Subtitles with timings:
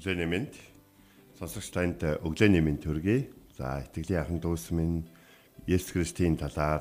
[0.00, 0.56] Өглөөний мэнд.
[1.36, 3.28] Сонсогч танд өглөөний мэнд төргий.
[3.52, 5.04] За итгэлийн ахын дүүс минь
[5.68, 6.80] Есүс Христийн талаар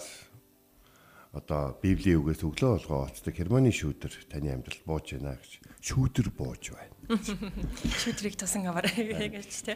[1.36, 5.52] одоо Библийн үгээс өглөө болгоо оцдог Германы шүүдэр таны амьдралд бууж байна гэж
[5.84, 6.96] шүүдэр бууж байна.
[8.08, 8.88] Шүүдрийг тусан аваар
[9.36, 9.76] гэж тий.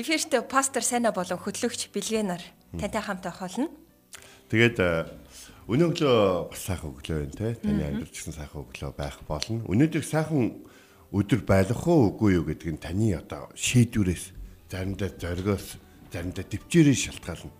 [0.00, 2.40] Эфирт пастор Сайна болон хөтлөгч Билгэнаар
[2.80, 3.68] тантай хамт байх болно.
[4.48, 4.80] Тэгээд
[5.68, 7.52] өнөө өглөө бас сайхан өглөө байна те.
[7.60, 9.60] Таны амьдрал ч гэсэн сайхан өглөө байх болно.
[9.68, 10.72] Өнөөдөр сайхан
[11.12, 14.32] өдөр байх уу үгүй юу гэдэг нь таны одоо шийдвэрээс
[14.72, 15.76] заримдаа зоригоос
[16.08, 17.52] заримдаа төвчээрээ шалтгаална.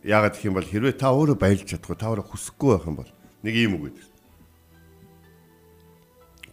[0.00, 3.10] Яагаад гэх юм бол хэрвээ та өөрөө баялж чадахгүй та өөрөө хүсэхгүй байх юм бол
[3.44, 4.08] нэг юм үг гэдэг.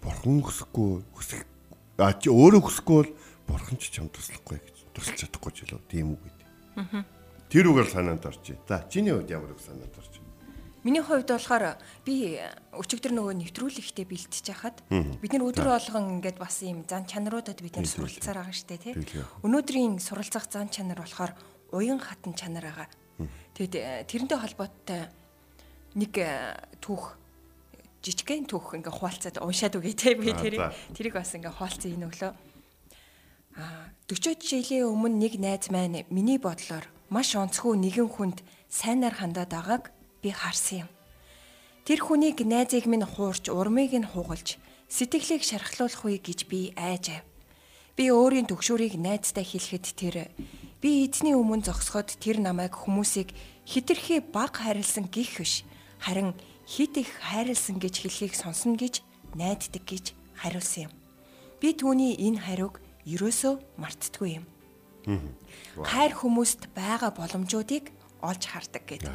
[0.03, 1.39] Бурхан хүсэхгүй хүсэх
[2.03, 3.11] а чи өөрөө хүсэхгүй бол
[3.47, 7.07] бурхан ч чам туслахгүй гэж тусалж чадахгүй ч үлээ тийм үг гэдэг.
[7.47, 8.59] Тэр үгээр санаанд орчих.
[8.67, 10.18] За чиний хувьд ямар үг санаанд орчих?
[10.83, 11.75] Миний хувьд болохоор
[12.07, 12.39] би
[12.71, 17.75] өчигдөр нөгөө нэвтрүүлэгтээ бэлтэж хахад бид нар өдөр болгон ингээд бас ийм зан чанаруудад бид
[17.75, 18.95] нар суралцаар байгаа штэ тий.
[19.43, 21.35] Өнөөдрийн суралцах зан чанар болохоор
[21.75, 22.87] уян хатан чанар байгаа.
[23.59, 25.11] Тэгэд э, тэрнтэй холбоотой
[25.99, 27.19] нэг э, түүх
[27.99, 32.31] жижигхэн түүх ингээ хуалцаад уншаад үгүй те би тэрийг тэрийг бас ингээ хуалцсан энэ өглөө.
[33.59, 38.39] А 40 жилийн өмнө нэг найз маань миний бодлоор маш онцгүй нэгэн хүнд
[38.71, 39.83] сайнаар хандаад байгааг
[40.21, 40.89] би харсан юм.
[41.87, 47.23] Тэр хүнийг найзыг минь хуурч урмыг нь хугалж сэтгэлийг шархлуулах үе гэж би айжав.
[47.97, 50.15] Би өөрийн төгшүүрийг найзтай хэлэхэд тэр
[50.79, 53.35] Би эзний өмнө зогсоход тэр намайг хүмүүсийг
[53.67, 55.67] хитрхи баг хайрлсан гих биш
[55.99, 56.31] харин
[56.63, 59.03] хит их хайрлсан гэж хэлхийг сонсно гэж
[59.35, 60.93] найддаг гэж хариулсан юм.
[61.59, 64.45] Би түүний энэ хариуг ерөөсөө мартдаггүй юм.
[65.83, 67.91] Хайр хүмүүст байгаа боломжуудыг
[68.23, 69.11] олж хардаг гэдэг.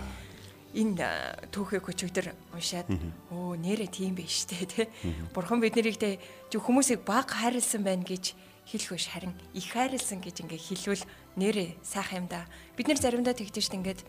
[0.74, 1.06] Энэ
[1.54, 2.90] түүхийг өчигдөр уншаад
[3.30, 4.90] өө нэрэ тийм биш үү те.
[5.30, 6.18] Бурхан биднийг те
[6.50, 8.34] хүмүүсийг баг хайрлсан байна гэж
[8.66, 11.04] хэлэх биш харин их хайрлсан гэж ингээ хэлвэл
[11.38, 12.42] нэрээ сайхан юм да.
[12.74, 14.00] Бид нэр заримдаа тэгдэж шít ингээд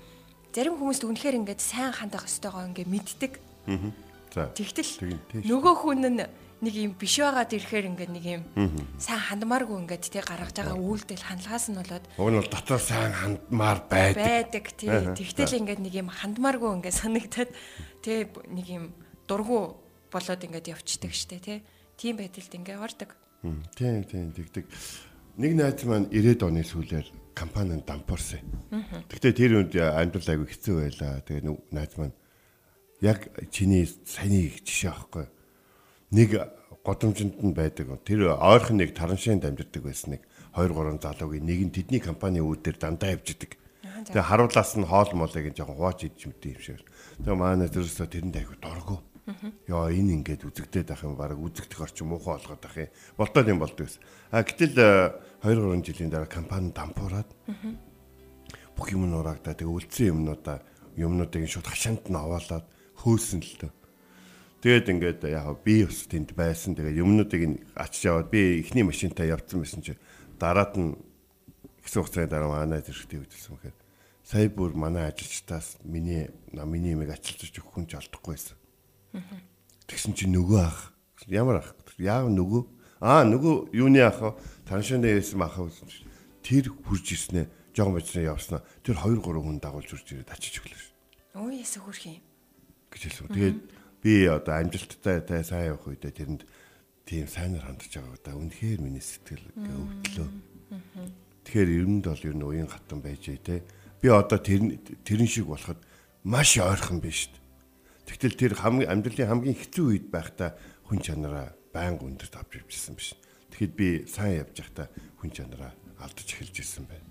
[0.55, 3.33] зарим хүмүүст үнэхээр ингээд сайн хандах ёстойгоо ингээ мэддэг.
[3.69, 3.93] Аа.
[4.33, 4.49] За.
[4.55, 6.23] Тэгтэл нөгөө хүн нь
[6.65, 8.43] нэг юм биш байгаад ирэхээр ингээд нэг юм
[8.97, 13.13] сайн хандмааргүй ингээд тий гаргаж байгаа үйлдэл хандлагаас нь болоод уг нь бол дотор сайн
[13.13, 14.17] хандмаар байдаг.
[14.17, 14.89] Байдаг тий.
[14.89, 17.51] Тэгтэл ингээд нэг юм хандмааргүй ингээд санагдаад
[18.01, 18.85] тий нэг юм
[19.29, 19.77] дургу
[20.09, 21.57] болоод ингээд явцдаг штэ тий.
[22.01, 23.13] Тийм байдалд ингээд ордог.
[23.77, 24.65] Тийм тийм тэгдэг
[25.37, 28.39] нэг найз маань 90-ад оны сүүлээр компанид дампуурсан.
[29.11, 31.19] Гэхдээ тэр үнд амьдрал айгүй хэцүү байлаа.
[31.27, 31.43] Тэгээ
[31.75, 32.15] найз маань
[33.03, 35.27] яг чиний саяны жишээ аахгүй.
[36.15, 36.31] Нэг
[36.87, 37.91] годомжинд нь байдаг.
[38.07, 40.23] Тэр ойрхон нэг тараншинд амьдардаг байсан нэг
[40.55, 43.59] 2 3 залуугийн нэг нь тэдний компани үүдээр дандаа явж идэг.
[44.07, 46.87] Тэгээ харуулаас нь хоол молыг нь жоохон хувааж идэж мэдээ юм шиг.
[47.19, 49.03] Тэгээ манай дөрөсөө тэрэнд айгүй дургу.
[49.67, 52.89] Яа энэ ингээд үзэгдээд ах юм баг үзэгдэх орчин муухай болгоод ах юм.
[53.19, 53.99] Болтоод юм болдог ус.
[54.31, 54.71] А гэтэл
[55.43, 57.27] 2 3 жилийн дараа компани дампуураад
[58.77, 60.63] бүх юм нураагдаа тэгээ үлдсэн юмнуудаа
[60.95, 62.63] юмнуудыг шууд хашаанд нь аваалаад
[63.03, 63.71] хөөсөн л тоо.
[64.65, 66.73] Тэгээд ингээд яг би бас тэнд байсан.
[66.73, 69.93] Тэгээд юмнуудыг ачиж аваад би ихний машинтаа явцсан байсан чи
[70.41, 70.97] дараад нь
[71.85, 73.77] хэсэг хугацааны дараа манай зэрэгтэй үдэлсэн гэхээр
[74.25, 78.57] сая бүр манай ажилчдаас миний миний имийг ачилж өгөх хүн ч олдохгүй байсан.
[79.85, 80.97] Тэгсэн чи нөгөө ах
[81.29, 82.61] ямар ах яав нөгөө
[83.05, 84.33] аа нөгөө юуны ах
[84.65, 85.61] таншааны яасан ах
[86.41, 90.81] тэр хурж ирснэ жоон бочны явснаа тэр 2 3 хүн дагуулж үрж ирээд ачиж өглөө.
[91.37, 92.17] Өө ясаа хөрх юм.
[92.89, 93.29] гэж хэлсэн.
[93.29, 93.57] Тэгээд
[94.05, 96.45] би одоо амжилттай тай сайн явах үедээ тэрэнд
[97.09, 100.29] тийм сайнаар хандж байгаа да үнэхээр миний сэтгэл өвдлөө.
[101.41, 103.65] Тэгэхээр ерөнд бол ер нь уян хатан байж те.
[103.97, 105.81] Би одоо тэр тэрэн шиг болоход
[106.21, 108.13] маш ойрхон биш шүү дээ.
[108.13, 110.53] Тэгтэл тэр хамгийн амьдралын хамгийн хэцүү үед байхдаа
[110.85, 113.17] хүн чанараа байнга өндөрт авч явжсэн биш.
[113.49, 114.87] Тэгэхэд би сайн явж байхдаа
[115.17, 117.09] хүн чанараа алдаж эхэлж ирсэн байна.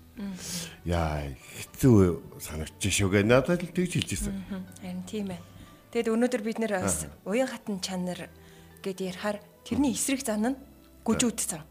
[0.87, 4.35] Яа хэцүү санагдчих шүүгээ надад л тэгж хэлж ирсэн.
[4.79, 5.54] Харин тийм ээ.
[5.95, 8.27] Тэгэд өнөөдөр бид нэр бас уян хатан чанар
[8.83, 10.59] гэд ярихаар тэрний эсрэг зан нь
[11.07, 11.63] гүжүүд зан.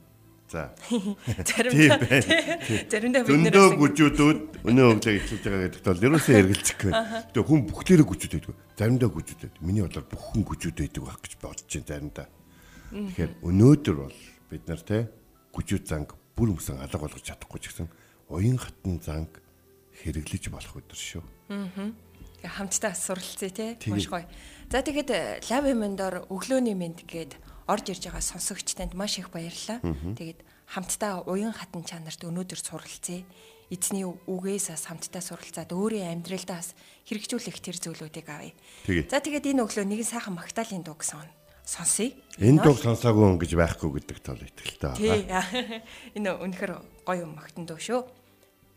[0.48, 0.72] За.
[1.44, 2.00] Заримдаа
[2.88, 6.92] заримдаа бид нэр зөндөө гүжүүдүүд өнөө өглөө ихлэж байгаа гэдэгт бол ерөөсөө эргэлзэхгүй.
[7.36, 8.56] Тэгээ хүн бүхлээрээ гүжүүд байдаг.
[8.80, 9.60] Заримдаа гүжүүд байдаг.
[9.60, 12.26] Миний бодлоор бүх хүн гүжүүд байдаг байх гэж бодож байна заримдаа.
[12.96, 14.18] Тэгэхээр өнөөдөр бол
[14.48, 14.98] бид нар те
[15.52, 17.92] гүжүү занг бүр өмсөн алга болгож чадахгүй ч гэсэн
[18.32, 19.44] уян хатан занг
[20.00, 21.24] хэрэглэж болох өдөр шүү.
[21.52, 21.92] Аа.
[22.44, 23.76] Хамтдаа суралцъя тий.
[23.88, 24.28] Маш гоё.
[24.70, 27.32] За тэгэхэд лав эмэндор өглөөний мэд гээд
[27.66, 29.80] орж ирж байгаа сонсогч танд маш их баярлалаа.
[29.80, 33.24] Тэгээд хамтдаа уян хатан чанарт өнөөдөр суралцъя.
[33.72, 36.60] Эзний үгээс хамтдаа суралцаад өөрийн амьдралдаа
[37.08, 38.52] хэрэгжүүлэх тэр зүйлүүдийг авъя.
[39.08, 41.24] За тэгээд энэ өглөө нэгэн сайхан магтаалын дуу гэсэн
[41.64, 42.12] сонсъё.
[42.38, 45.40] Энэ дуу сонсоогүй хүн гэж байхгүй гэдэг тал итгэлтэй байна.
[45.48, 45.80] Тий.
[46.20, 46.72] Энэ үнэхэр
[47.08, 48.04] гоё магтан дуу шүү.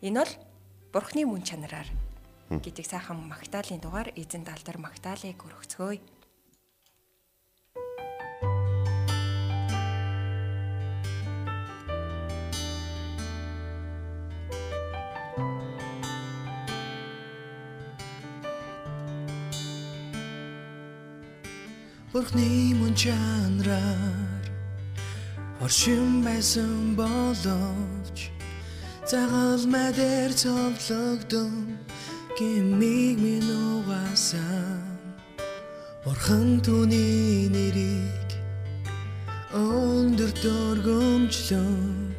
[0.08, 0.34] Энэ бол
[0.96, 1.92] Бурхны мөн чанараар
[2.50, 6.00] гэдэг сайхан магтаалын дугаар эзэн далдар магтаалыг өргөцгөөе.
[22.14, 24.46] Бурхны мөн чанараар
[25.62, 28.32] оршин байсан боловч
[29.06, 31.78] цагаал мэдэр цовлогдсон
[32.38, 34.86] гимиг минь угаасан
[36.06, 38.30] Бурхан түүний нэрийг
[39.52, 42.14] өндөр дөргөмжлөн.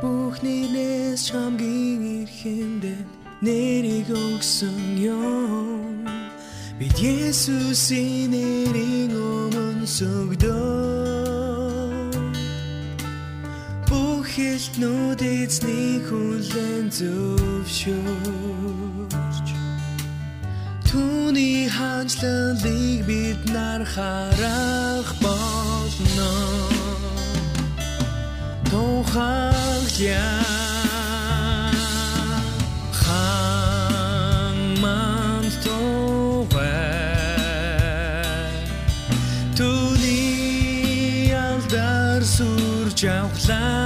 [0.00, 3.08] Бүхнээс хамгийн эрхэмдэн
[3.40, 6.04] нэрийг өгсөн юм
[6.78, 10.35] Бид Есүсийн нэрийн өмнө сөгдөө
[14.76, 17.96] Бүхэлтнүүд эзний хүлэн зөвшөөрч.
[20.84, 26.32] Түүний хаанчлалыг бид нар харах болно.
[28.68, 29.56] Тухайлаа
[42.96, 43.85] жавхланг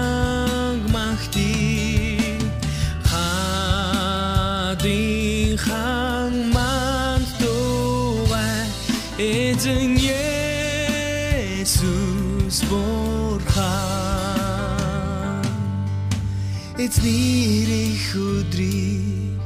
[16.91, 19.39] эзний хөдрийг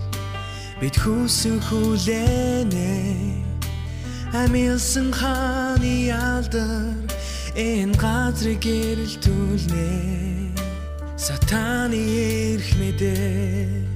[0.81, 2.97] бид хүсэн хүлэнэ.
[4.33, 7.05] Амилсан хааны алдар
[7.53, 9.93] энэ газрыг гэрэлтүүлнэ
[11.21, 12.01] сатаны
[12.57, 13.93] эрх мэдээ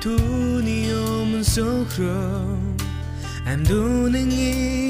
[0.00, 2.56] түүний өмнө сөхрөө.
[3.52, 4.32] Амдүнэн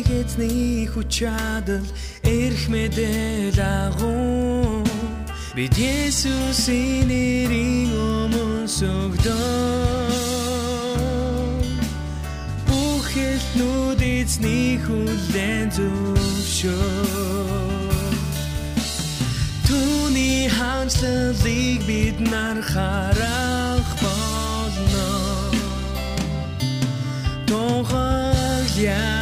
[0.07, 1.89] эзний хүч чадал
[2.23, 4.92] эрх мэдээ лагуу
[5.57, 10.13] бид Есүсийн нэрийн өмнө сөгдөө
[12.69, 17.13] бүхэлтнүүд эзний хүлэн зөвшөөр
[20.83, 25.09] хаанчлалыг бид нар харах болно.
[27.47, 29.22] Тохоля хан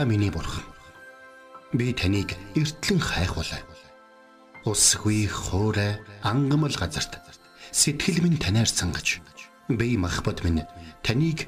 [0.00, 0.64] та миний бурхан
[1.76, 3.60] би таныг эртлэн хайхвалаа
[4.64, 7.20] Усгүй хоорой ангамл газарт
[7.70, 9.20] сэтгэл минь танаар сангаж
[9.68, 10.64] би махбат минь
[11.04, 11.44] таныг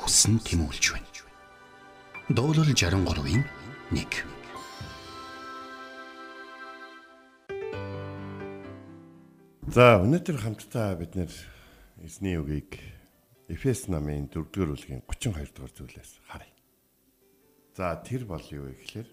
[0.00, 1.12] хүсн тимүүлж байна.
[2.32, 3.44] Дуулал 63-ийн
[3.92, 4.24] 1
[9.76, 11.32] За өнөөдөр хамтдаа бид нэр
[12.00, 12.80] эзний үгийг
[13.52, 16.59] Эфес намын 4-р бүлгийн 32 дугаар зүйлээс харъя.
[17.76, 19.08] За тэр бол юу вэ гэхээр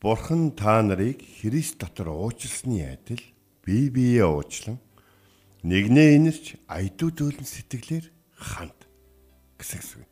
[0.00, 3.22] Бурхан та нарыг Христ дотор уучлсны адил
[3.64, 4.78] бие биеэ уучлан
[5.64, 8.80] нэгнээ инэрч айдуу дүүлэн сэтгэлээр ханд
[9.58, 10.10] гэсэн үг.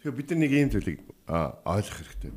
[0.00, 2.32] Тэгэхээр бид нар нэг ийм зүйлийг ойлгох хэрэгтэй.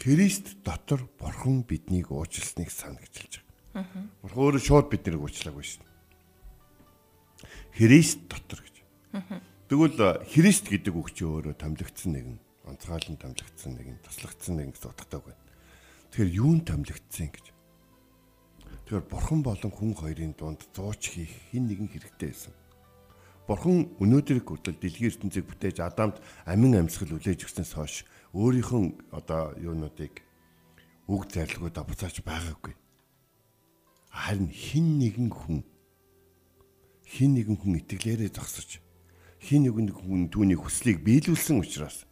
[0.00, 3.34] Христ дотор бурхан биднийг уучлсныг сана гэж хэлж
[3.74, 4.08] байгаа.
[4.24, 5.84] Бурхан өөрөө шууд биднийг уучлаагүй шин.
[7.76, 8.76] Христ дотор гэж.
[9.68, 12.38] Тэгвэл Христ гэдэг үг чи өөрөө томилогдсон нэгэн,
[12.70, 15.42] онцгойлон томилогдсон нэгэн, туслагдсан нэгэн гэсэн утгатай байна.
[16.10, 17.46] Тэгэхээр юунд томилогдсон гэж.
[18.90, 22.54] Тэгэхээр бурхан болон хүн хоёрын дунд зууч хийх хин нэгэн хэрэгтэй байсан.
[23.50, 27.94] Бурхан өнөөдрийг хүртэл дэлхийн ертөнцийг бүтээж Адамд амин амьсгал үлээж өгснөөс хойш
[28.34, 30.22] өөрийнхөө одоо юунуудыг
[31.10, 32.74] үг зарлгуудаа буцааж байгаагүй.
[34.10, 35.66] Харин хин нэгэн хүн
[37.06, 38.78] хин нэгэн хүн итгэлээрээ зогсож
[39.42, 42.06] хин нэгэн хүн түүний хүслийг биелүүлсэн учраас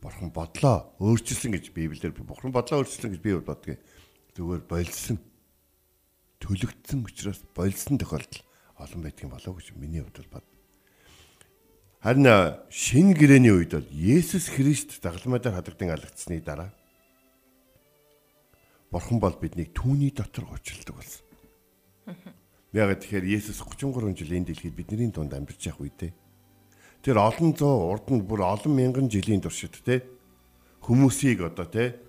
[0.00, 3.80] бурхан бодлоо өөрчилсөн гэж Библиэр бурхан бодлоо өөрчилсөн гэж би боддог.
[4.36, 5.16] Зүгээр болсон
[6.40, 8.42] төлөгдсөн учраас болсон тохиолдол
[8.76, 10.44] олон байдгийн болоо гэж миний хувьд бод.
[12.04, 12.28] Харин
[12.68, 16.70] шинэ гэрээний үед бол Есүс Христ дагалмай дээр хадагдсан алгацсны дараа
[18.92, 21.24] Бурхан бол биднийг түүний дотор уучлдаг болсон.
[22.76, 26.12] Яг тэгэхээр Есүс 33 жил энэ дэлхийд бидний дунд амьдарч явах үедээ
[27.06, 30.02] тэр олон зуун урд нь бүр олон мянган жилийн туршид те
[30.82, 32.02] хүмүүсийг одоо те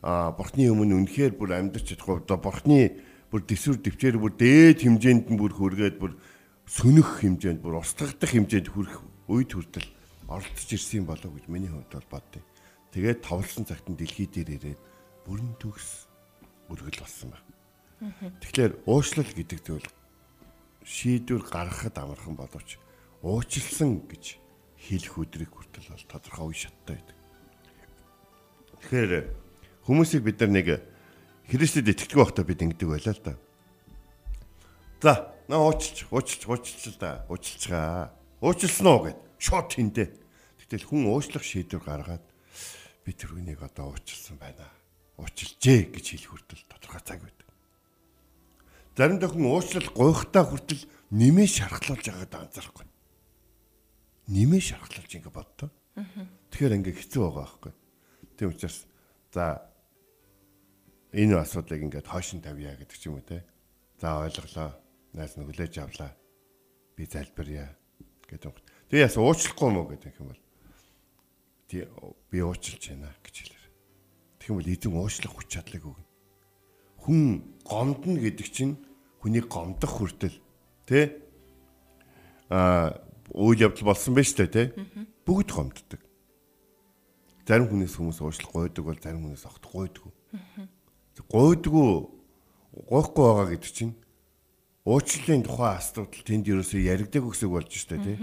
[0.00, 2.96] а бурхны өмнө үнэхээр бүр амьдарч чадах одоо бурхны
[3.28, 6.16] бүр төсвөр төвчээр бүр дээд хэмжээнд нь бүр хүргээд бүр
[6.64, 8.96] сөнөх хэмжээнд бүр устгагдах хэмжээнд хүрэх
[9.28, 9.88] үед хүртэл
[10.32, 12.44] оролцож ирсэн болов гэж миний хувьд бол боддیں۔
[12.96, 14.80] Тэгээд товлсон цагт нь дэлхий дээр ирээд
[15.28, 16.08] бүрэн төгс
[16.72, 17.52] өргөл болсон байна.
[18.40, 19.88] Тэгэхээр уушлал гэдэг зүйл
[20.88, 22.80] шийдвэр гаргахад амархан боловч
[23.22, 24.38] уучлсан гэж
[24.78, 27.16] хэлэх өдрийг хүртэл бол тодорхой үе шаттай байдаг.
[28.78, 29.12] Тэгэхээр
[29.84, 30.68] хүмүүсийг бид нар нэг
[31.48, 33.34] Христэд итгэдэг байхдаа бид ингэдэг байлаа л да.
[35.00, 35.12] За,
[35.48, 37.24] наа уучлж, уучлж, уучлж л да.
[37.32, 38.12] Уучлцгаа.
[38.44, 40.08] Уучлсан уу гэд шууд тэндээ.
[40.60, 42.26] Гэтэл хүн уучлах шийдвэр гаргаад
[43.02, 44.68] би тэр үнийг одоо уучлсан байна.
[45.16, 47.48] Уучлжээ гэж хэлэх хүртэл тодорхой цаг байдаг.
[48.92, 50.84] Заримдаа хүн уучлал гойхтаа хүртэл
[51.16, 52.87] нэмээ шархлуулж байгааг анзаарахгүй
[54.28, 55.68] нэмээ шархлуулж ингэ боддоо.
[56.52, 57.72] Тэгэхээр ингээ хэцүү байгаа байхгүй.
[58.36, 58.86] Тийм учраас
[59.32, 59.64] за
[61.12, 63.44] энэ асуудлыг ингээд хойшин тавья гэдэг ч юм уу те.
[63.98, 64.76] За ойлголоо.
[65.16, 66.12] Найз нь хүлээж авлаа.
[66.94, 67.72] Би залбирая
[68.28, 68.52] гэдэг.
[68.92, 70.42] Тэгээ яс уучлахгүй мó гэдэг юм бол
[71.68, 71.88] тий
[72.30, 73.64] би уучлж байна гэж хэлэр.
[74.38, 76.08] Тэгэх юм бол эзэн уучлах хүч чадлыг өгнө.
[77.04, 77.20] Хүн
[77.64, 78.76] гомдно гэдэг чинь
[79.20, 80.36] хүний гомдох хүртэл
[80.86, 81.24] тий
[82.48, 82.96] а
[83.34, 84.66] үйл явдал болсон байж тээ тий.
[85.24, 86.00] Бүгд гомддог.
[87.48, 90.12] Зарим хүнээс хүмүүс уушлах гойдог бол зарим хүнээс огт гойдгүй.
[91.28, 91.88] Гойдгүй
[92.88, 93.94] гойхгүй байгаа гэдэг чинь
[94.84, 98.16] уучлалын тухай асуудал тэнд ерөөсөө яригдаг үг болж штэ тий.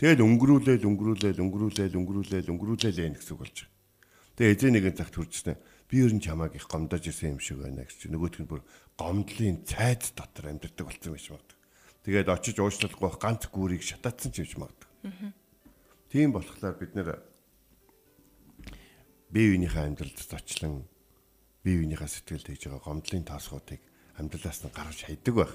[0.00, 3.78] Тэгэл өнгөрүүлээл өнгөрүүлээл өнгөрүүлээл өнгөрүүлээл өнгөрүүлээл энэ гэсэн болж байгаа.
[4.40, 5.56] Тэгээ эзэн нэгэн цагт хүрчтэй.
[5.84, 8.64] Би ер нь чамааг их гомдож исэн юм шиг байна гэж нөгөөх нь бүр
[8.96, 11.59] гомдлын цайд дотор амьддаг болсон байж магадгүй.
[12.04, 14.88] Тэгээд очиж уучлахгүй байх ганц гүүрийг шатаацсан ч гэж магадгүй.
[16.08, 17.20] Тийм болохоор бид нэр
[19.28, 20.88] бие биенийхээ амьдралд зочлон
[21.62, 23.80] бие биенийхээ сэтгэлд хийж байгаа гомдлын таасгуудыг
[24.16, 25.54] амьдралаас нь гаргаж хайдаг байх.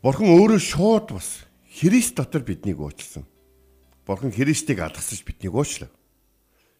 [0.00, 1.44] Бурхан өөрөө шууд бас
[1.76, 3.28] Христ дотор биднийг уучлсан.
[4.08, 5.92] Бурхан Христийг алгасаж биднийг уучлав.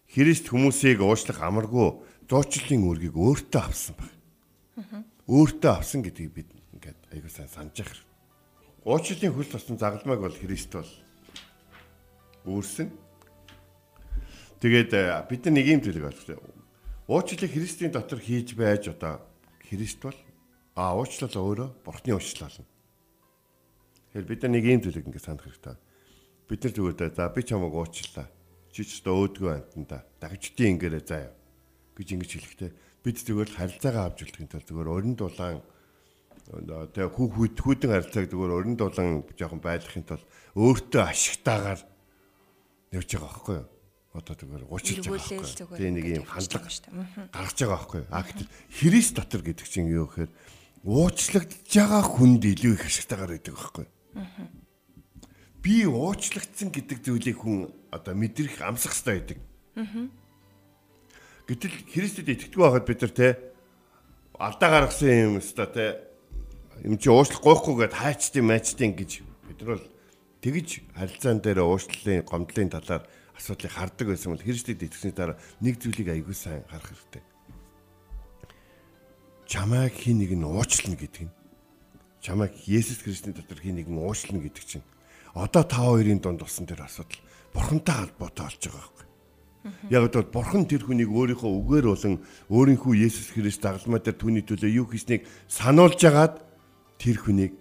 [0.09, 4.11] Христ хүмүүсийг уучлах амаргүй зуучлалын үүргийг өөртөө авсан баг.
[5.27, 6.49] Өөртөө авсан гэдгийг бид
[6.87, 7.99] ингээд айгуу сайн санаж явах.
[8.87, 10.91] Уучлалын хөл тосон загалмайг бол Христ бол
[12.47, 12.87] өөрсөн.
[14.63, 16.39] Тэгээд э, бид нар нэг юм зүйлийг ойлгох.
[17.11, 19.19] Уучлалыг Христийн дотор хийж байж одоо
[19.67, 20.15] Христ бол
[20.75, 22.55] а уучлал өөрөө Бурхны уучлал.
[22.55, 25.75] Тэгэхээр бид нар нэг юм зүйлийг ингээд санах хэрэгтэй.
[26.47, 28.31] Бид нар зүгээр за би чамайг уучлаа.
[28.71, 31.33] Чи ч одоо өөдгөө амтанда дагждیں ингээрэ заяа
[31.97, 32.71] гэж ингэж хэлэхдээ
[33.03, 35.59] бид зүгээр харилцаагаа авч үлдэхин тулд зүгээр өрн дулаан
[36.47, 40.23] тэгээ хүүхэд хүүдэн харилцааг зүгээр өрн дулан жоохон байлгахын тулд
[40.55, 41.81] өөртөө ашигтаагаар
[42.95, 43.67] явж байгаа байхгүй юу?
[44.15, 45.75] Одоо зүгээр уучлж байгаа байхгүй.
[45.75, 46.71] Тэгээ нэг юм хандлага
[47.35, 48.09] гаргаж байгаа байхгүй юу?
[48.15, 50.31] А гэтэл Христ дотор гэдэг чинь юу гэхээр
[50.87, 53.91] уучлагдж байгаа хүнд илүү их ашигтаагаар байдаг байхгүй юу?
[55.59, 59.35] Би уучлагдсан гэдэг зүйлийг хүн одоо мэдрэх амсах хэрэгтэй
[59.75, 60.09] байдаг.
[61.43, 63.27] Гэтэл Христэд итгэдэг байхад бид нар те
[64.39, 66.06] алдаа гаргасан юм өстой те
[66.83, 69.11] юм чи уушлах гоохгүй гэд хайчтын майчтын гэж
[69.47, 69.85] бид нар бол
[70.41, 73.03] тэгж харилцаан дээр уурчлалын гомдлын талаар
[73.37, 77.23] асуудлыг хардаг байсан бол хэрэгжлийг итгэсний дараа нэг зүйлийг аягүй сайн харах хэрэгтэй.
[79.47, 81.33] Чамайг хин нэг нь уучлна гэдэг нь.
[82.21, 84.85] Чамайг Есүс Христийн дотор хин нэг нь уучлна гэдэг чинь.
[85.33, 87.21] Одоо та хоёрын дунд болсон тэр асуудал
[87.53, 89.07] бурхантай холбоотой болж байгаа байхгүй.
[89.89, 92.15] Яг л бурхан тэр хүнийг өөрийнхөө үгээр болон
[92.49, 96.46] өөрийнхөө Есүс Христ дагалмаа дээр түүний төлөө юу хийснийг сануулж агаад
[96.97, 97.53] тэр хүнийг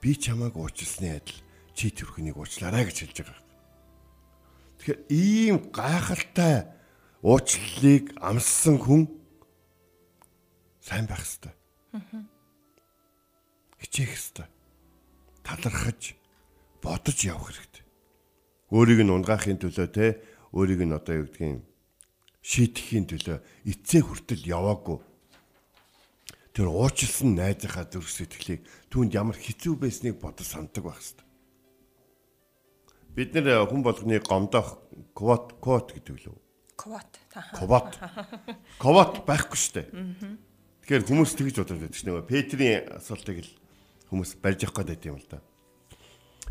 [0.00, 1.38] би чамааг уучлсны адил
[1.74, 3.42] чи тэр хүнийг уучлаарай гэж хэлж байгаа.
[4.78, 6.70] Тэгэхээр ийм гайхалтай
[7.22, 9.02] уучлалыг амссан хүн
[10.80, 11.56] сайн байх хэвээр.
[13.82, 14.50] Хичээх хэвээр.
[15.42, 16.14] Талархаж
[16.82, 17.84] бодож явах хэрэгтэй.
[18.70, 20.06] Өөрийг нь унгаахын төлөө те
[20.54, 21.66] өөрийг нь одоо юу гэдгийг
[22.46, 24.98] шийтгэхийн төлөө эцээ хүртэл яваагүй.
[26.56, 31.28] Тэр уучлсан найзынхаа зүрх сэтгэлийг түүнд ямар хэцүү байсныг бодож санддаг байх хэвээр.
[33.12, 34.80] Бид нэр хүн болгоны гомдох
[35.12, 36.36] квот квот гэдэг лөө.
[36.80, 37.12] Квот.
[37.60, 38.00] Квот.
[38.80, 39.84] Квот байхгүй штэ.
[40.80, 42.24] Тэгэхээр хүмүүс тэгж бодоод байдаг шнэ.
[42.24, 43.52] Петрийн асуултыг л
[44.08, 45.44] хүмүүс барьж явах байт юм л да.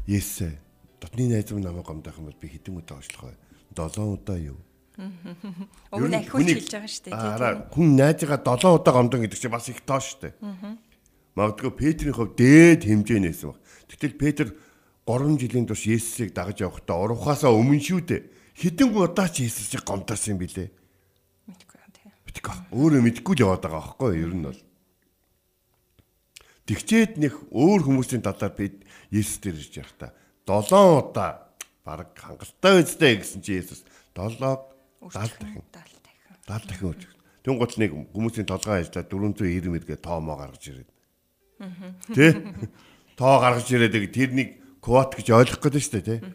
[0.05, 0.53] Есүс
[1.01, 3.38] дотны найз минь намайг гомдох юм бол би хэдэн удаа уучлах вэ?
[3.74, 4.62] 7 удаа юу?
[5.92, 7.15] Уг нь ахиуч хэлж байгаа шүү дээ.
[7.15, 10.34] Аа хүн найзыгаа 7 удаа гомдон гэдэг чинь бас их тоо шүү дээ.
[11.36, 13.60] Магадгүй Петрийн хувьд дээд хэмжээнээс баг.
[13.92, 14.48] Тэгтэл Петр
[15.06, 18.22] 3 жилийн турш Есүсийг дагаж явахдаа урахаасаа өмнө шүү дээ.
[18.56, 20.70] Хэдэн удаа ч Есүсийг гомдоосон юм билээ.
[21.46, 22.10] Мэдгүй юм тийм.
[22.25, 22.56] Мэдгүй.
[22.72, 24.24] Өөрөө мэдгүй л яваад байгаа байхгүй юу?
[24.25, 24.62] Ер нь бол.
[26.65, 28.82] Тэгчээд нэх өөр хүмүүсийн талаар бид
[29.13, 30.15] Есүс дээр ирж ярих та.
[30.50, 31.46] 7 удаа
[31.86, 33.86] баг хангалттай үстэй гэсэн чи Есүс
[34.18, 36.36] 7-ог 70 дахин 70 дахин.
[36.48, 37.02] 70 дахин үж.
[37.46, 40.90] Түн гол нэг хүмүүсийн толгой ажиллаа 490 мэргээ тоомоо гаргаж ирээд.
[42.16, 42.25] Тэ?
[43.20, 44.50] Тоо гаргаж ирээд тэрнийг
[44.82, 46.25] квот гэж ойлгох гэдэг шүү дээ, тэ?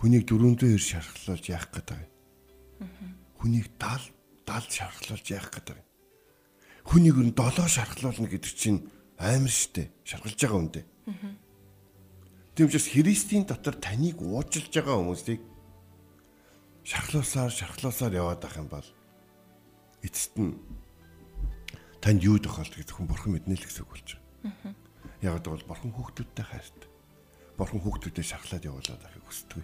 [0.00, 2.08] Хүнийг 490 шархлуулж яах гэдэг юм.
[3.40, 4.20] Хүнийг 70
[4.50, 5.86] 70 шархлуулж яах гэдэг юм.
[6.88, 8.88] Хүнийг өн 7 шархлуулна гэдэг чинь
[9.20, 9.92] амар штэ.
[10.02, 10.82] Шархалж байгаа үндэ.
[12.56, 15.40] Тийм учраас Христийн дотор таныг уучлж байгаа хүмүүсийг
[16.90, 18.88] шархлуусаар шархлуусаар яваад ах юм бол
[20.02, 20.58] эцэст нь
[22.02, 24.74] танд юу тохиолдох гэдэг хүн бурхан мэднэ л гэсэн үг болж байгаа.
[25.22, 26.90] Яг бол бурхан хүүхдүүдтэй хайртай.
[27.54, 29.62] Бурхан хүүхдүүдэд шархлаад явуулаад ахыг хүсдэг.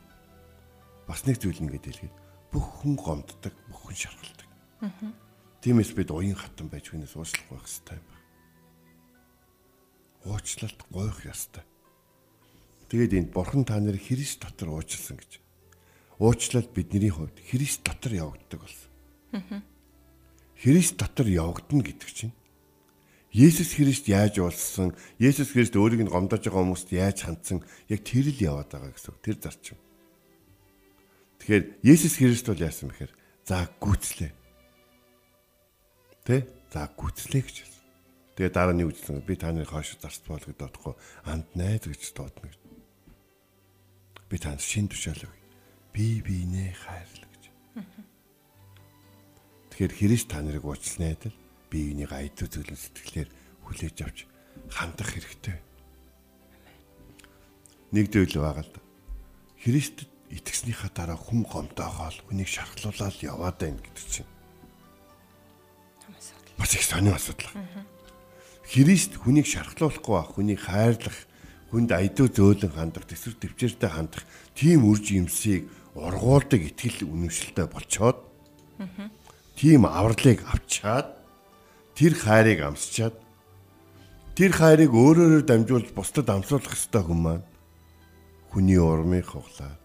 [1.10, 2.16] Бас нэг зүйл ингээд хэлгээд
[2.54, 4.48] бүх хүн гомддог, бүх хүн шархалдаг.
[5.66, 8.22] Тиймээс бид уян хатан байж хүнээс уучлах байх хэрэгтэй юм байна.
[10.30, 11.64] Уучлалт гойх ёстой.
[12.86, 15.45] Тэгээд энд бурхан та нарыг Христ дотор уучлсан гэж.
[16.18, 19.62] Уучлалт бидний хувьд Христ дотор явагддаг болсон.
[20.56, 22.34] Христ дотор явагдана гэдэг чинь
[23.36, 27.60] Есүс Христ яаж уулсан, Есүс Христ өөрийг нь гомдож байгаа хүмүүст яаж хандсан,
[27.92, 29.12] яг тэр л яваад байгаа гэсэн.
[29.20, 29.76] Тэр зарчим.
[31.44, 33.12] Тэгэхээр Есүс Христ бол яасан бэхээр
[33.44, 34.32] за гүйцлээ.
[36.24, 36.48] Тэ?
[36.72, 37.84] За гүйцлээ гэж хэлсэн.
[38.40, 40.96] Тэгээ дараа нь юу гэсэн би та нарыг хойш зарц гэж дуудахгүй
[41.28, 42.60] анд найз гэж дуудана гэж.
[44.32, 45.45] Би танд шин тушаал өгье.
[45.96, 47.44] Би биенээ хайрлаа гэж.
[49.72, 51.32] Тэгэхээр Христ та нарыг уучлснаа адил
[51.72, 53.28] биенийг айдуу зөвлөн сэтгэлээр
[53.64, 54.28] хүлээж авч
[54.68, 55.56] хандах хэрэгтэй.
[57.96, 58.84] Нэг дэвэл байгаа л да.
[59.56, 64.28] Христэд итгэснийхаа дараа хүн гомдоогоол хүнийг шархлуулаад яваад байна гэдэг чинь.
[66.60, 67.48] Маш их сонио асуудал.
[68.68, 71.24] Христ хүнийг шархлуулахгүй ба хүнийг хайрлах,
[71.70, 74.24] хүнд айдуу зөөлөн хандах, төсвөр төвчээртэй хандах
[74.58, 78.18] тийм үр жимсийг ургуулдаг итгэл үнэмшилтэй болчоод
[79.56, 81.16] тийм авралыг авчаад
[81.96, 83.16] тэр хайрыг амсчаад
[84.36, 87.44] тэр хайрыг өөрөөрөө дамжуулж бусдад амсуулах ёстой хүн маань
[88.52, 89.80] хүний урмыг хуглаад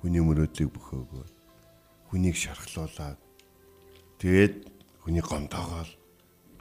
[0.00, 1.26] хүний мөрөөдлийг бөхөөгөө
[2.08, 3.20] хүнийг шархлуулаад
[4.16, 4.54] тэгээд
[5.04, 5.92] хүний гомдоогоол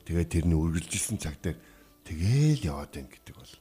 [0.04, 1.56] тэгээд тэрний үргэлжилсэн цаг дээр
[2.04, 3.54] тэгээл яваад байна гэдэг бол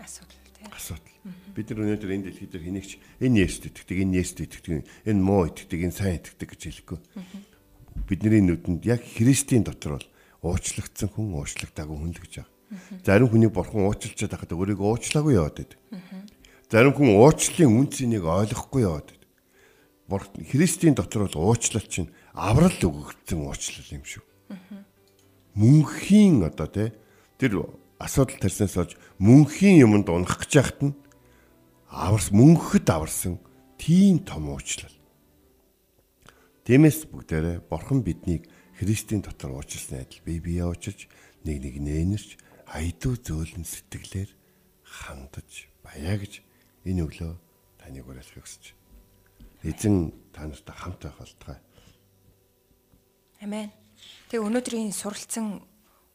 [0.00, 0.49] Асуудал.
[0.68, 1.16] Асуудал.
[1.56, 2.90] Бид нар өнөөдөр энэ дэлхий дээр хэнийгч
[3.24, 6.98] энэ Есүст итгэдэг, энэ Есүст итгэдэг, энэ муу итгэдэг, энэ сайн итгэдэг гэж хэлэхгүй.
[8.06, 10.08] Бидний нүдэнд яг Христийн дотор бол
[10.54, 12.54] уучлагдсан хүн уучлагдаагүй хүн л гэж байгаа.
[13.04, 15.78] Зарим хүний бурхан уучлж чадахад өөрийгөө уучлаагүй яваад байдаг.
[16.70, 19.30] Зарим хүн уучлалын үн цэнийг ойлгохгүй яваад байдаг.
[20.06, 24.22] Бурхан Христийн дотор бол уучлал чинь аврал өгөгдсөн уучлал юм шүү.
[25.58, 26.88] Мөнхийн одоо тий
[27.42, 27.66] тэр
[28.00, 30.96] асуудал тарснаас олж мөнхийн юмд унах гэж яхад нь
[31.92, 33.36] аварс мөнхөд аварсан
[33.76, 34.96] тийм том уучлал.
[36.64, 38.48] Тиймээс бүгдээрээ Бурхан биднийг
[38.80, 41.12] Христийн дотор уучлсны адил бие биеэ уучлж
[41.44, 42.40] нэг нэг нэнэрч
[42.72, 44.30] айдуу зөөлөн сэтгэлээр
[44.80, 46.40] хандаж баяа гэж
[46.88, 47.32] энэ өглөө
[47.76, 48.72] таныг уриалахыг хүсэж.
[49.60, 51.58] Эзэн та нартай хамт байх болтугай.
[53.44, 53.68] Амен.
[54.32, 55.60] Тэгээ өнөөдрийн суралцсан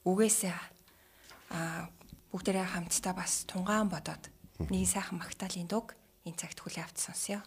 [0.02, 0.75] үгээсээ
[1.50, 1.90] а
[2.32, 4.30] бүгдээрээ хамтдаа бас тунгаан бодоод
[4.72, 5.94] нэг сайхан магтаалын дуг
[6.26, 7.40] энэ цагт хүлээ авч сонсъё.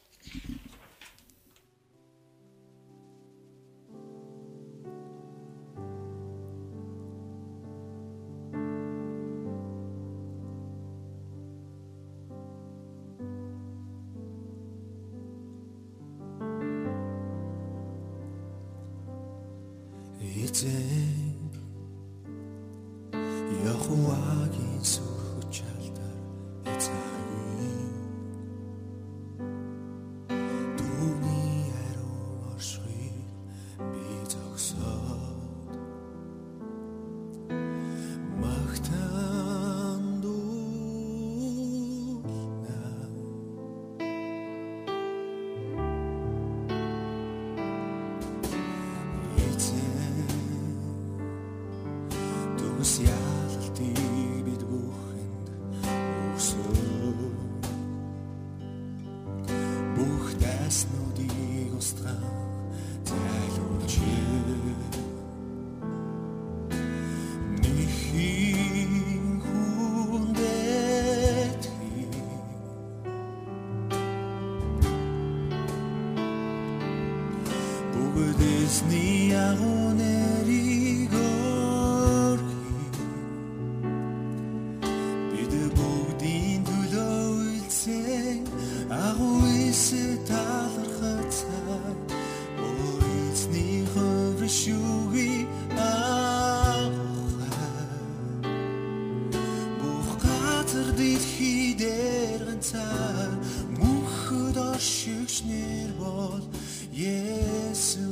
[104.89, 106.45] Оршигч нэр бол
[106.93, 108.09] Есүс.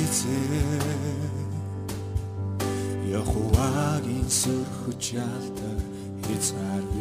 [0.00, 0.84] Эцэг
[3.18, 5.78] Яхуагийн сүрхүч алдар
[6.24, 6.97] хязгааргүй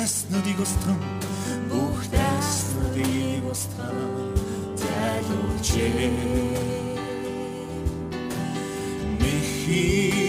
[0.00, 0.96] Бүх дэснүүдийг устган
[1.68, 4.32] Бүх дэснүүдийг устган
[4.80, 6.08] Зайлуулжээ
[9.20, 10.19] Михийн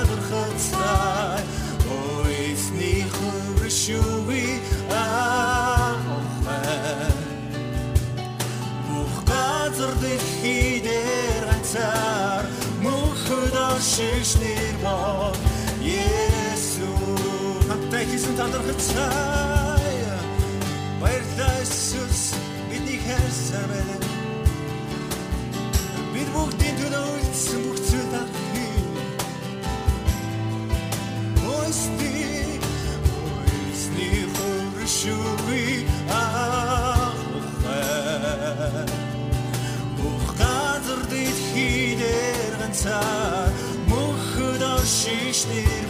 [0.00, 1.42] агуйсэд талархацтай
[1.90, 4.60] Ойсний хөршүүги
[4.90, 6.32] аахай
[8.88, 12.44] Бүх газар дэлхий дээр ганцаар
[12.82, 15.36] мөнхөд оршиж нэр бол
[15.80, 16.84] Есүс.
[17.68, 19.96] Хамтдаа хийсэн талархацтай.
[21.00, 22.34] Баярлалаа Иесус
[22.68, 23.96] бидний хайрсаар байна
[26.12, 27.79] Бид бүгдийн төлөө үлдсэн бүх
[42.70, 43.52] ганцаар
[43.90, 45.89] мөнхөд оршиж нэр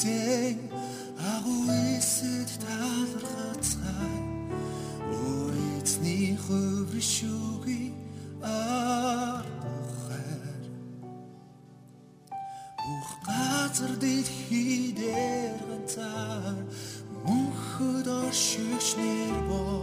[0.00, 0.56] Эсээ
[1.34, 4.16] агуулсэд талархацгай
[5.12, 7.92] өөрийнхний хөвр шүгий
[8.40, 9.44] ахаар
[12.80, 16.58] бүх газар дэд хидээр ганцаар
[17.24, 19.79] мөнхөд оршигч нэр боо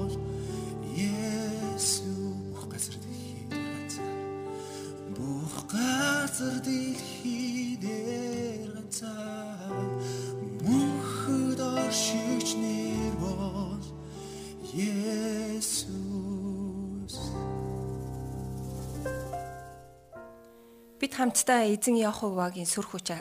[21.07, 23.15] Бид хамтдаа эзэн Яховагийн сүр хүч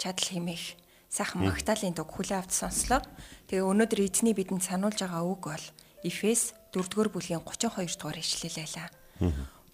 [0.00, 0.80] чадал хэмээх
[1.12, 3.04] сайхан магтаалын дуг хүлээ авч сонслоо.
[3.52, 5.66] Тэгээ өнөөдөр эзний бидэнд сануулж байгаа үг бол
[6.08, 8.88] Эфес 4-р бүлгийн 32 дугаар ишлэл байлаа.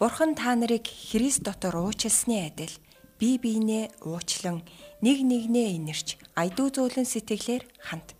[0.03, 2.75] Бурхан та нарыг Христ дотор уучлсны адил
[3.23, 4.67] бие биенээ уучлан
[4.99, 8.19] нэг нэгнээ инэрч айдуу зөөлөн сэтгэлээр ханд.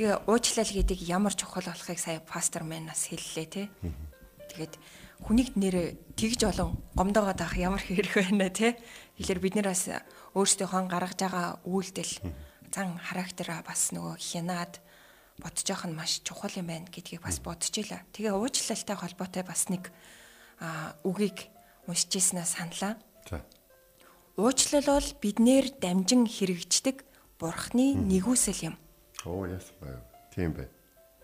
[0.00, 3.68] Тэгээ уучлал гэдэг ямар чухал болохыг сая пастор мэн бас хэллээ те.
[4.48, 4.80] Тэгээд
[5.24, 8.76] хүнийг нэр тэгж олон гомдоогоод авах ямар хэрэг байна те.
[9.16, 9.88] Тэгэхээр бид нэр бас
[10.36, 12.12] өөрсдийнхөө гаргаж байгаа үйлдэл
[12.72, 14.80] зан характера бас нөгөө хянаад
[15.40, 18.04] бодож явах нь маш чухал юм байна гэдгийг бас бодож илаа.
[18.12, 19.92] Тэгээ уучлалтай холбоотой бас нэг
[21.04, 21.48] үгийг
[21.88, 22.96] уншиж ирснээр саналаа.
[23.28, 23.40] За.
[24.36, 27.04] Уучлал бол биднэр дамжин хэрэгждэг
[27.40, 28.74] бурхны нэгүсэл юм.
[29.24, 29.96] Оо яс бай.
[30.32, 30.68] Тийм бай.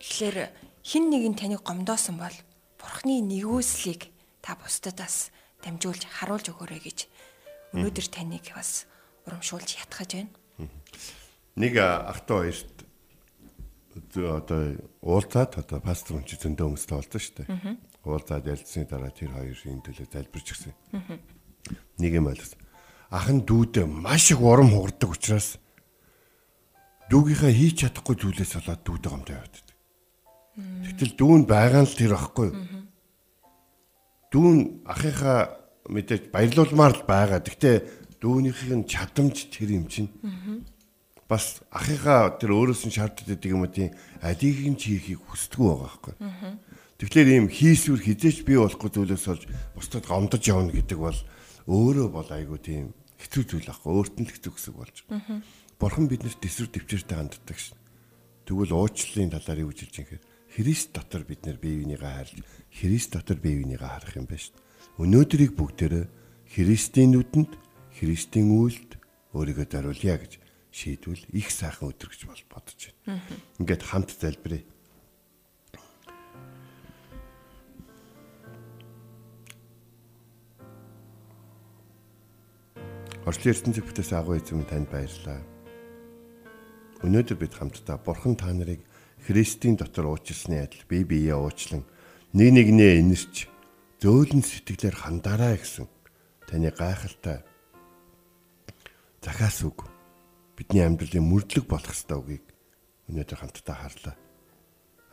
[0.01, 0.49] Тэгэхээр
[0.81, 2.33] хин нэгэн таныг гомдоосон бол
[2.83, 4.11] бурхны нэгүслийг
[4.43, 5.31] та бусдадаас
[5.63, 6.99] дамжуулж харуулж өгөөрэй гэж
[7.71, 8.85] өнөөдөр таныг бас
[9.23, 10.29] урамшуулж ятгах байна.
[11.55, 12.83] Нэг ах トゥ хоёрт
[14.19, 17.77] одоо уулзаад одоо пастор хүн чи зөндөө хүмүүстэй уулзсан шүү дээ.
[18.03, 20.73] Уулзаад ялцсны дараа тэр хоёрын төлөө залбирч гисэн.
[22.01, 22.59] Нэг юм ойлгосон.
[23.13, 25.61] Ах нь дүүдээ маш их урам хугардаг учраас
[27.13, 29.55] дүүгийнхаа хийж чадахгүй зүйлээс болоод дүүдээ гомдоо яваад.
[30.53, 32.53] Тэгтэл дүүн байгаа нь л тэр ахгүй.
[34.29, 35.57] Дүүн ахыхаа
[35.89, 37.41] мэдээж баярлуулмаар л байгаа.
[37.41, 40.13] Гэхдээ дүүнийхийг нь чадамж тэр юм чинь.
[41.25, 45.89] Бас ахыхаа тэр өөрөөс нь шаарддаг гэдэг юм уу тийм алийг нь чийхийг хүсдэггүй байгаа
[45.89, 46.13] байхгүй.
[47.01, 51.17] Тэгэхээр ийм хийсвэр хизээч бий болохгүй зүйлээс олж бусдад гомдож явна гэдэг бол
[51.65, 53.89] өөрөө бол айгу тийм хэцүү зүйл ахгүй.
[53.89, 54.97] Өөрт нь хэцүү гэсэн болж.
[55.81, 57.75] Бурхан биднэрт төсвөр төвчээртэй ханддаг шин.
[58.45, 62.37] Тэгвэл уучлалын талаар юу гэж хэлж юм хэрэг Христ дотор бид нэр бие бинийгээ харж
[62.69, 65.01] Христ дотор бие бинийгээ харах юм байна шүү дээ.
[65.01, 66.05] Өнөөдрийг бүгдээрээ
[66.53, 67.51] Христийн нүдэнд
[67.97, 69.01] Христийн үйлд
[69.33, 70.37] өөрийгөө даруулъя гэж
[70.69, 73.17] шийдвэл их сайхан өдөр гэж бол бодож байна.
[73.57, 74.61] Ингээд хамт залбирая.
[83.25, 85.41] Орчлын ертөнцийн бүтээс агуу эзэм танд баярлалаа.
[87.01, 88.85] Өнөөдөр бид хамтдаа Бурхан та нарыг
[89.23, 91.87] Христийн дотор уучлсны адил бие биеэ уучлан
[92.35, 93.47] нэг нэгнээ инэрч
[94.03, 95.87] зөөлөн сэтгэлээр хандаарай гэсэн
[96.43, 97.39] таны гайхалтай
[99.23, 99.87] захаас үг
[100.59, 102.45] бидний амьдралын мөрдлөг болох ёстой үгийг
[103.07, 104.15] өнөөдөр хамтдаа харлаа.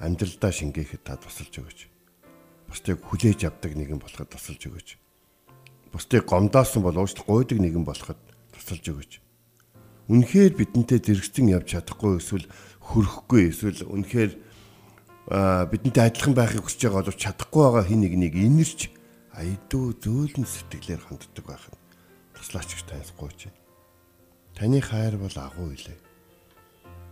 [0.02, 1.80] Амьдралдаа шингээхэд та тусалж өгөөч.
[2.66, 4.88] Бусдыг хүлээж авдаг нэгэн болоход тусалж өгөөч.
[5.94, 8.18] Бусдыг гомдоосон бол уучлах гойдаг нэгэн болоход
[8.54, 9.12] тусалж өгөөч.
[10.10, 12.46] Үнэхээр бидэнтэй зэрэгцэн явж чадахгүй эсвэл
[12.90, 14.32] хөрөхгүй эсвэл үнэхээр
[15.30, 18.90] бидэнтэй адилхан байхыг хүсэж байгаа боловч чадахгүй байгаа хин нэг нэг инэрч
[19.30, 21.78] айдуу зөөлөн сэтгэлээр ханддаг байх нь
[22.34, 23.40] туслаач гэж тайлбаргүйч.
[24.58, 25.98] Таны хайр бол агуу илээ.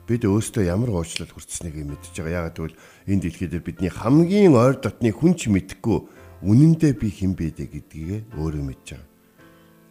[0.09, 2.49] Бид өөстөө ямар уучлал хүртсэнийг мэдж байгаа.
[2.49, 5.99] Яагаад гэвэл энэ дэлхийд бидний хамгийн ойр дотны хүн ч мэдэхгүй
[6.43, 9.07] үнэндээ би хэн бэ гэдгийг өөрөө мэдж байгаа.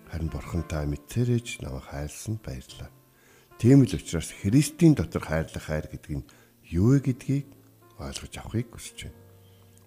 [0.10, 2.97] Харин бурхан та мэдсэрэж намайг хайрлсан баярлалаа.
[3.58, 6.30] Тийм л учраас Христийн дотор хайрлах хайр гэдэг нь
[6.70, 7.50] юу вэ гэдгийг
[7.98, 9.18] ойлгож авахыг хүсэж байна.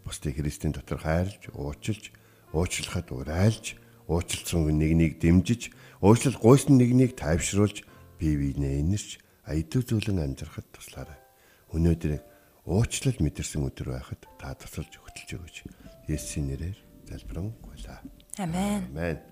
[0.02, 2.10] Бусдыг Христийн дотор хайрлж, уучлж,
[2.50, 3.78] уучлахад урайлж,
[4.10, 5.70] уучлалцсан нэг нэг дэмжиж,
[6.02, 7.86] уучлал гойсон нэг нэг тайвшруулж,
[8.18, 11.22] бие биенээ инэрч, айдуу зүйлэн амьдрахад туслаарай.
[11.70, 12.18] Өнөөдөр
[12.66, 15.56] уучлал мэдэрсэн өдөр байхад та тусалж хөтөлж өгөөч.
[16.10, 18.02] Есүсийн нэрээр залбирanгуйлаа.
[18.34, 18.90] Амен.
[18.90, 19.29] Амен.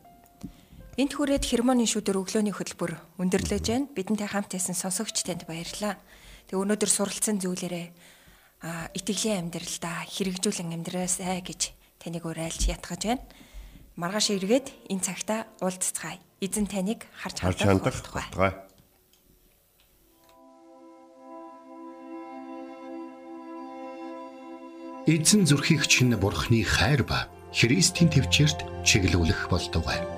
[0.99, 3.87] Энт хүрээд хермоны шүдэр өглөөний хөтөлбөр өндөрлөж байна.
[3.95, 5.95] Бидэнтэй хамт байсан сонсогч танд баярлалаа.
[6.51, 7.87] Тэг өнөөдөр суралцсан зүйлээрээ
[8.67, 11.71] а итгэлийн амьдралдаа хэрэгжүүлэн амьдраасай гэж
[12.03, 13.23] таныг уриалж ятгах байна.
[13.95, 16.19] Маргааш эргээд энэ цагта уулзцгаая.
[16.43, 18.59] Эзэн таныг харж хандах болтугай.
[25.07, 30.18] Эзэн зүрхийг чинь бурхны хайр ба Христийн төвчөрт чиглүүлэх болтугай.